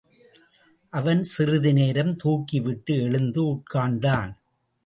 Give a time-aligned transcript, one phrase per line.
[0.93, 4.31] அவன் சிறிது நேரம் தூக்கிவிட்டு எழுந்து உட்கார்ந்தான்.